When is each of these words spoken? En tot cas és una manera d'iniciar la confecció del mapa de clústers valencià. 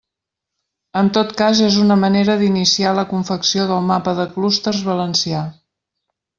En 1.01 1.11
tot 1.17 1.33
cas 1.41 1.61
és 1.65 1.77
una 1.83 1.97
manera 2.05 2.39
d'iniciar 2.41 2.95
la 3.01 3.05
confecció 3.13 3.69
del 3.73 3.87
mapa 3.93 4.17
de 4.23 4.29
clústers 4.35 4.85
valencià. 4.93 5.47